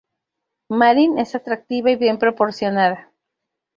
Marin 0.71 1.19
es 1.19 1.35
atractiva 1.35 1.91
y 1.91 1.95
bien 1.95 2.17
proporcionada. 2.17 3.13